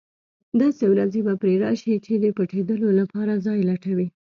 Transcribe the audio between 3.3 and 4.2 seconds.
ځای لټوي.